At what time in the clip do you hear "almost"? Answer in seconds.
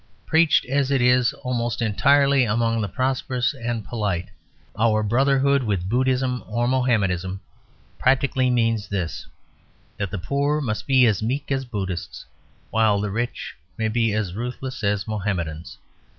1.43-1.79